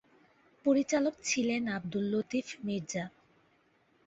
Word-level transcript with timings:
পরিচালক 0.65 1.15
ছিলেন 1.23 1.61
আবদুল 1.75 2.05
লতিফ 2.13 2.47
মির্জা। 2.63 3.03